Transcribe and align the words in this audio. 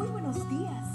Muy 0.00 0.08
buenos 0.08 0.48
días. 0.48 0.86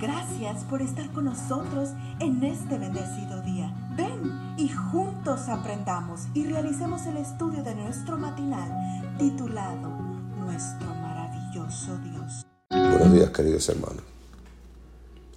Gracias 0.00 0.62
por 0.70 0.82
estar 0.82 1.12
con 1.12 1.24
nosotros 1.24 1.88
en 2.20 2.44
este 2.44 2.78
bendecido 2.78 3.42
día. 3.42 3.74
Ven 3.96 4.54
y 4.56 4.68
juntos 4.68 5.48
aprendamos 5.48 6.28
y 6.32 6.44
realicemos 6.44 7.04
el 7.06 7.16
estudio 7.16 7.64
de 7.64 7.74
nuestro 7.74 8.16
matinal 8.16 8.70
titulado 9.18 9.88
Nuestro 10.38 10.86
maravilloso 10.94 11.98
Dios. 12.04 12.46
Buenos 12.70 13.12
días 13.12 13.30
queridos 13.30 13.68
hermanos. 13.68 14.04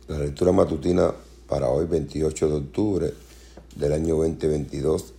La 0.07 0.19
lectura 0.19 0.51
matutina 0.51 1.11
para 1.49 1.67
hoy 1.69 1.87
28 1.87 2.47
de 2.47 2.55
octubre 2.55 3.13
del 3.75 3.91
año 3.91 4.17
2022 4.17 5.13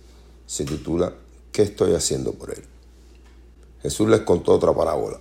se 0.45 0.63
titula 0.63 1.11
¿Qué 1.51 1.63
estoy 1.63 1.93
haciendo 1.93 2.31
por 2.31 2.51
él? 2.51 2.63
Jesús 3.81 4.07
les 4.07 4.21
contó 4.21 4.53
otra 4.53 4.73
parábola. 4.73 5.19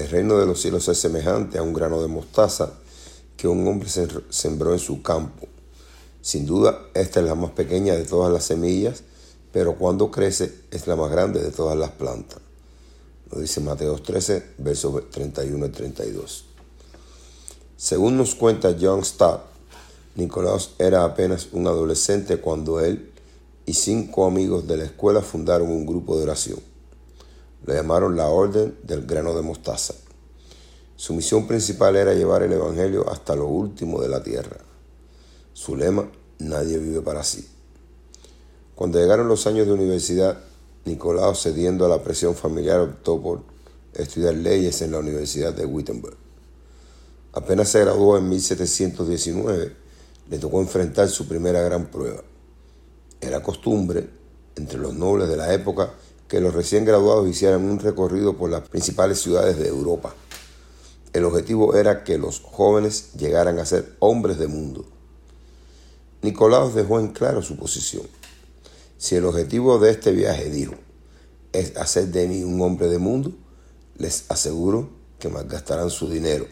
El 0.00 0.08
reino 0.08 0.38
de 0.38 0.46
los 0.46 0.62
cielos 0.62 0.88
es 0.88 0.96
semejante 0.96 1.58
a 1.58 1.62
un 1.62 1.74
grano 1.74 2.00
de 2.00 2.08
mostaza 2.08 2.72
que 3.36 3.46
un 3.46 3.68
hombre 3.68 3.90
sembró 4.30 4.72
en 4.72 4.78
su 4.78 5.02
campo. 5.02 5.46
Sin 6.22 6.46
duda, 6.46 6.86
esta 6.94 7.20
es 7.20 7.26
la 7.26 7.34
más 7.34 7.50
pequeña 7.50 7.94
de 7.94 8.04
todas 8.04 8.32
las 8.32 8.44
semillas, 8.44 9.02
pero 9.52 9.76
cuando 9.76 10.10
crece 10.10 10.54
es 10.70 10.86
la 10.86 10.96
más 10.96 11.10
grande 11.10 11.42
de 11.42 11.50
todas 11.50 11.76
las 11.76 11.90
plantas. 11.90 12.38
Lo 13.30 13.40
dice 13.40 13.60
Mateo 13.60 14.00
13, 14.00 14.54
versos 14.56 15.10
31 15.10 15.66
y 15.66 15.68
32. 15.68 16.46
Según 17.76 18.16
nos 18.16 18.34
cuenta 18.34 18.74
John 18.80 19.04
Stott, 19.04 19.42
Nicolás 20.14 20.70
era 20.78 21.04
apenas 21.04 21.48
un 21.52 21.66
adolescente 21.66 22.38
cuando 22.38 22.80
él 22.80 23.12
y 23.66 23.74
cinco 23.74 24.24
amigos 24.24 24.66
de 24.66 24.78
la 24.78 24.84
escuela 24.84 25.20
fundaron 25.20 25.68
un 25.68 25.84
grupo 25.84 26.16
de 26.16 26.22
oración. 26.22 26.69
Lo 27.64 27.74
llamaron 27.74 28.16
la 28.16 28.28
Orden 28.28 28.76
del 28.82 29.06
Grano 29.06 29.34
de 29.34 29.42
Mostaza. 29.42 29.94
Su 30.96 31.14
misión 31.14 31.46
principal 31.46 31.96
era 31.96 32.14
llevar 32.14 32.42
el 32.42 32.52
Evangelio 32.52 33.08
hasta 33.10 33.34
lo 33.34 33.46
último 33.46 34.00
de 34.00 34.08
la 34.08 34.22
tierra. 34.22 34.58
Su 35.52 35.76
lema, 35.76 36.10
nadie 36.38 36.78
vive 36.78 37.00
para 37.02 37.22
sí. 37.22 37.46
Cuando 38.74 38.98
llegaron 38.98 39.28
los 39.28 39.46
años 39.46 39.66
de 39.66 39.72
universidad, 39.72 40.38
Nicolás, 40.84 41.42
cediendo 41.42 41.84
a 41.84 41.88
la 41.88 42.02
presión 42.02 42.34
familiar, 42.34 42.80
optó 42.80 43.20
por 43.20 43.42
estudiar 43.94 44.34
leyes 44.34 44.80
en 44.82 44.92
la 44.92 44.98
Universidad 44.98 45.52
de 45.52 45.66
Wittenberg. 45.66 46.16
Apenas 47.32 47.68
se 47.68 47.80
graduó 47.80 48.16
en 48.18 48.28
1719, 48.28 49.76
le 50.30 50.38
tocó 50.38 50.60
enfrentar 50.60 51.08
su 51.08 51.28
primera 51.28 51.60
gran 51.60 51.86
prueba. 51.86 52.22
Era 53.20 53.42
costumbre 53.42 54.08
entre 54.56 54.78
los 54.78 54.94
nobles 54.94 55.28
de 55.28 55.36
la 55.36 55.52
época 55.52 55.92
que 56.30 56.40
los 56.40 56.54
recién 56.54 56.84
graduados 56.84 57.28
hicieran 57.28 57.64
un 57.64 57.80
recorrido 57.80 58.36
por 58.36 58.50
las 58.50 58.68
principales 58.68 59.20
ciudades 59.20 59.58
de 59.58 59.66
Europa. 59.66 60.14
El 61.12 61.24
objetivo 61.24 61.74
era 61.74 62.04
que 62.04 62.18
los 62.18 62.38
jóvenes 62.38 63.14
llegaran 63.14 63.58
a 63.58 63.66
ser 63.66 63.96
hombres 63.98 64.38
de 64.38 64.46
mundo. 64.46 64.84
Nicolás 66.22 66.72
dejó 66.72 67.00
en 67.00 67.08
claro 67.08 67.42
su 67.42 67.56
posición. 67.56 68.06
Si 68.96 69.16
el 69.16 69.24
objetivo 69.24 69.80
de 69.80 69.90
este 69.90 70.12
viaje, 70.12 70.50
dijo, 70.50 70.74
es 71.52 71.76
hacer 71.76 72.06
de 72.06 72.28
mí 72.28 72.44
un 72.44 72.60
hombre 72.62 72.86
de 72.86 72.98
mundo, 72.98 73.32
les 73.96 74.26
aseguro 74.28 74.88
que 75.18 75.28
malgastarán 75.28 75.90
su 75.90 76.08
dinero, 76.08 76.46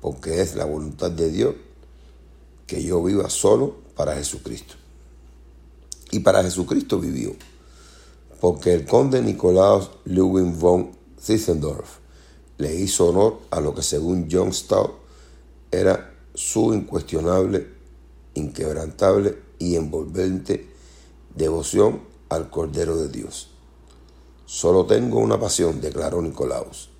porque 0.00 0.42
es 0.42 0.54
la 0.54 0.64
voluntad 0.64 1.10
de 1.10 1.28
Dios 1.28 1.56
que 2.68 2.84
yo 2.84 3.02
viva 3.02 3.28
solo 3.30 3.78
para 3.96 4.14
Jesucristo. 4.14 4.74
Y 6.12 6.20
para 6.20 6.44
Jesucristo 6.44 7.00
vivió 7.00 7.34
porque 8.40 8.74
el 8.74 8.84
conde 8.84 9.22
Nicolás 9.22 9.90
Ludwig 10.04 10.54
von 10.54 10.92
Zinzendorf 11.20 11.98
le 12.58 12.74
hizo 12.74 13.08
honor 13.08 13.38
a 13.50 13.60
lo 13.60 13.74
que 13.74 13.82
según 13.82 14.28
John 14.30 14.52
Stout 14.52 14.92
era 15.70 16.14
su 16.34 16.72
incuestionable, 16.72 17.66
inquebrantable 18.34 19.38
y 19.58 19.76
envolvente 19.76 20.68
devoción 21.34 22.00
al 22.28 22.50
Cordero 22.50 22.96
de 22.96 23.08
Dios. 23.08 23.50
Solo 24.46 24.86
tengo 24.86 25.18
una 25.18 25.38
pasión, 25.38 25.80
declaró 25.80 26.22
Nicolaus. 26.22 26.90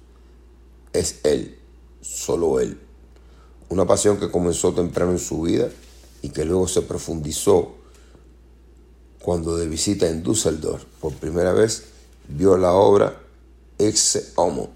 Es 0.92 1.20
Él, 1.24 1.58
solo 2.00 2.60
Él. 2.60 2.80
Una 3.68 3.86
pasión 3.86 4.18
que 4.18 4.30
comenzó 4.30 4.72
temprano 4.74 5.12
en 5.12 5.18
su 5.18 5.42
vida 5.42 5.68
y 6.22 6.30
que 6.30 6.44
luego 6.44 6.68
se 6.68 6.82
profundizó 6.82 7.77
cuando 9.20 9.56
de 9.56 9.68
visita 9.68 10.08
en 10.08 10.22
Düsseldorf 10.22 10.84
por 11.00 11.12
primera 11.14 11.52
vez 11.52 11.84
vio 12.28 12.56
la 12.56 12.72
obra 12.72 13.20
Ex 13.78 14.32
Homo, 14.36 14.70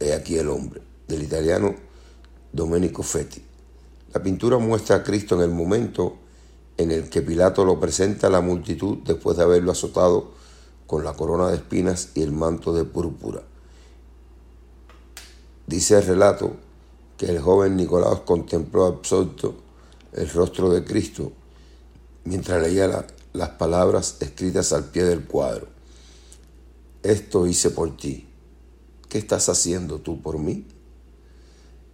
He 0.00 0.12
aquí 0.12 0.38
el 0.38 0.48
hombre, 0.48 0.80
del 1.08 1.22
italiano 1.22 1.74
Domenico 2.52 3.02
Fetti. 3.02 3.42
La 4.14 4.22
pintura 4.22 4.58
muestra 4.58 4.96
a 4.96 5.02
Cristo 5.02 5.34
en 5.34 5.42
el 5.42 5.50
momento 5.50 6.16
en 6.76 6.92
el 6.92 7.10
que 7.10 7.20
Pilato 7.20 7.64
lo 7.64 7.80
presenta 7.80 8.28
a 8.28 8.30
la 8.30 8.40
multitud 8.40 8.98
después 9.04 9.36
de 9.36 9.42
haberlo 9.42 9.72
azotado 9.72 10.30
con 10.86 11.04
la 11.04 11.14
corona 11.14 11.48
de 11.48 11.56
espinas 11.56 12.10
y 12.14 12.22
el 12.22 12.32
manto 12.32 12.72
de 12.72 12.84
púrpura. 12.84 13.42
Dice 15.66 15.98
el 15.98 16.06
relato 16.06 16.52
que 17.16 17.26
el 17.26 17.40
joven 17.40 17.76
Nicolás 17.76 18.20
contempló 18.20 18.86
absorto 18.86 19.56
el 20.12 20.30
rostro 20.30 20.70
de 20.70 20.84
Cristo 20.84 21.32
mientras 22.24 22.62
leía 22.62 22.86
la, 22.86 23.04
las 23.32 23.50
palabras 23.50 24.16
escritas 24.20 24.72
al 24.72 24.84
pie 24.84 25.04
del 25.04 25.24
cuadro. 25.24 25.68
Esto 27.02 27.46
hice 27.46 27.70
por 27.70 27.96
ti. 27.96 28.28
¿Qué 29.08 29.18
estás 29.18 29.48
haciendo 29.48 29.98
tú 30.00 30.20
por 30.20 30.38
mí? 30.38 30.66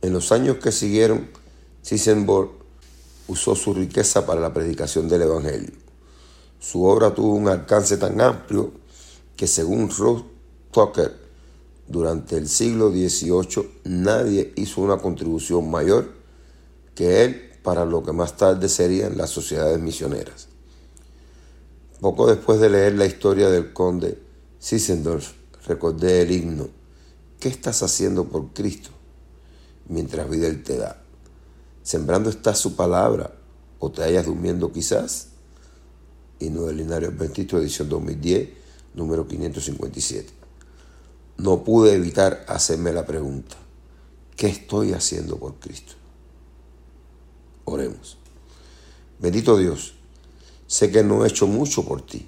En 0.03 0.13
los 0.13 0.33
años 0.33 0.57
que 0.59 0.73
siguieron, 0.73 1.31
Sissenborg 1.83 2.51
usó 3.29 3.55
su 3.55 3.75
riqueza 3.75 4.27
para 4.27 4.41
la 4.41 4.53
predicación 4.53 5.09
del 5.09 5.23
Evangelio. 5.23 5.73
Su 6.59 6.85
obra 6.85 7.15
tuvo 7.15 7.35
un 7.35 7.49
alcance 7.49 7.97
tan 7.97 8.21
amplio 8.21 8.73
que 9.37 9.47
según 9.47 9.91
Ruth 9.91 10.25
Tucker, 10.71 11.25
durante 11.87 12.37
el 12.37 12.49
siglo 12.49 12.91
XVIII 12.91 13.81
nadie 13.85 14.53
hizo 14.57 14.81
una 14.81 14.97
contribución 14.97 15.71
mayor 15.71 16.13
que 16.95 17.25
él 17.25 17.51
para 17.63 17.85
lo 17.85 18.03
que 18.03 18.13
más 18.13 18.37
tarde 18.37 18.69
serían 18.69 19.17
las 19.17 19.31
sociedades 19.31 19.79
misioneras. 19.81 20.49
Poco 22.01 22.27
después 22.27 22.61
de 22.61 22.71
leer 22.71 22.95
la 22.95 23.07
historia 23.07 23.49
del 23.49 23.73
conde 23.73 24.19
Sissendorf, 24.59 25.33
recordé 25.67 26.23
el 26.23 26.33
himno, 26.33 26.69
¿qué 27.39 27.49
estás 27.49 27.83
haciendo 27.83 28.25
por 28.25 28.53
Cristo 28.53 28.91
mientras 29.89 30.29
vida 30.29 30.49
Él 30.49 30.63
te 30.63 30.77
da? 30.77 31.03
¿Sembrando 31.83 32.31
está 32.31 32.55
su 32.55 32.77
palabra 32.77 33.35
o 33.79 33.91
te 33.91 34.03
hayas 34.03 34.27
durmiendo 34.27 34.73
quizás? 34.73 35.29
Himno 36.41 36.65
del 36.65 36.79
Linario 36.79 37.09
Adventista, 37.09 37.57
edición 37.59 37.89
2010, 37.89 38.49
número 38.95 39.29
557. 39.29 40.33
No 41.39 41.63
pude 41.63 41.95
evitar 41.95 42.45
hacerme 42.49 42.93
la 42.93 43.07
pregunta, 43.07 43.57
¿qué 44.37 44.49
estoy 44.49 44.93
haciendo 44.93 45.39
por 45.39 45.55
Cristo? 45.61 45.95
Oremos. 47.65 48.19
Bendito 49.21 49.57
Dios, 49.57 49.95
Sé 50.67 50.91
que 50.91 51.03
no 51.05 51.25
he 51.25 51.29
hecho 51.29 51.47
mucho 51.47 51.85
por 51.85 52.03
ti, 52.03 52.27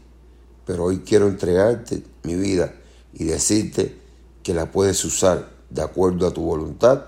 pero 0.64 0.84
hoy 0.84 0.98
quiero 0.98 1.28
entregarte 1.28 2.02
mi 2.22 2.34
vida 2.34 2.74
y 3.14 3.24
decirte 3.24 3.96
que 4.42 4.54
la 4.54 4.70
puedes 4.70 5.04
usar 5.04 5.50
de 5.70 5.82
acuerdo 5.82 6.26
a 6.26 6.32
tu 6.32 6.42
voluntad 6.42 7.06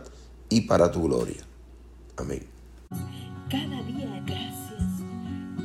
y 0.48 0.62
para 0.62 0.90
tu 0.90 1.02
gloria. 1.04 1.42
Amén. 2.16 2.44
Cada 3.50 3.82
día 3.82 4.22
gracias. 4.26 4.82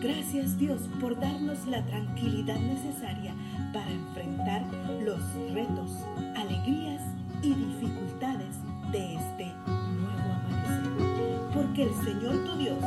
Gracias 0.01 0.57
Dios 0.57 0.81
por 1.00 1.19
darnos 1.19 1.66
la 1.68 1.85
tranquilidad 1.85 2.59
necesaria 2.59 3.34
para 3.74 3.90
enfrentar 3.90 4.63
los 5.03 5.19
retos, 5.53 5.91
alegrías 6.35 7.01
y 7.41 7.53
dificultades 7.53 8.56
de 8.91 9.16
este 9.16 9.45
nuevo 9.45 10.34
amanecer. 10.34 11.54
Porque 11.54 11.83
el 11.83 11.94
Señor 12.04 12.44
tu 12.45 12.57
Dios 12.57 12.83